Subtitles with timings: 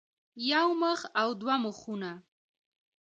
[0.51, 2.11] يو مخ او دوه مخونه